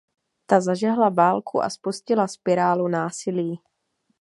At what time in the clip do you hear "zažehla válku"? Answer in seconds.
0.61-1.63